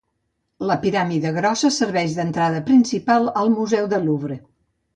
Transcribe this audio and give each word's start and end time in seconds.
La 0.69 0.77
piràmide 0.85 1.33
grossa 1.35 1.71
serveix 1.75 2.17
d'entrada 2.21 2.63
principal 2.73 3.31
al 3.43 3.55
Museu 3.61 3.95
del 3.95 4.11
Louvre. 4.11 4.43